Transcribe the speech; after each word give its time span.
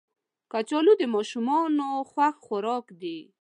کچالو 0.51 0.93
د 0.97 1.03
ماشومانو 1.15 1.89
خوښ 2.09 2.35
خوراک 2.45 2.85
دی 3.01 3.17